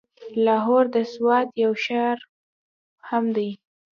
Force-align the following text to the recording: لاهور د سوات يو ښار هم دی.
لاهور 0.45 0.83
د 0.95 0.97
سوات 1.13 1.47
يو 1.63 1.71
ښار 1.83 2.17
هم 3.09 3.25
دی. 3.35 3.49